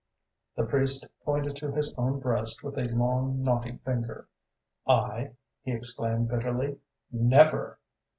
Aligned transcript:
'"The 0.57 0.63
priest 0.65 1.05
pointed 1.23 1.55
to 1.57 1.69
his 1.71 1.93
own 1.95 2.19
breast 2.19 2.63
with 2.63 2.75
a 2.79 2.85
long 2.91 3.43
knotty 3.43 3.77
finger. 3.85 4.27
"I?" 4.87 5.33
he 5.61 5.73
exclaimed 5.73 6.27
bitterly, 6.27 6.79
"never!" 7.11 7.77